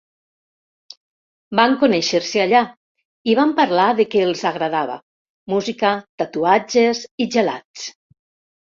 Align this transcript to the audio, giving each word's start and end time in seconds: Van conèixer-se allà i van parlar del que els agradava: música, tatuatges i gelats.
Van 1.59 1.75
conèixer-se 1.83 2.41
allà 2.47 2.63
i 3.33 3.37
van 3.41 3.53
parlar 3.61 3.87
del 4.01 4.09
que 4.17 4.25
els 4.31 4.43
agradava: 4.53 4.99
música, 5.57 5.95
tatuatges 6.25 7.07
i 7.29 7.33
gelats. 7.39 7.91